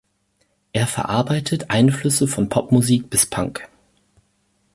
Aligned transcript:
Er 0.73 0.87
verarbeitet 0.87 1.69
Einflüsse 1.69 2.27
von 2.27 2.49
Popmusik 2.49 3.11
bis 3.11 3.27
Punk. 3.27 3.69